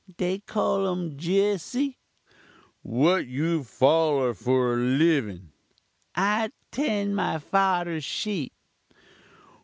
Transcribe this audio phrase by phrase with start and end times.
[0.17, 1.99] "'They call um Jesse.'
[2.81, 5.51] "'What you follur for livin?'
[6.15, 8.51] "'I 'tend my farder's sheep.'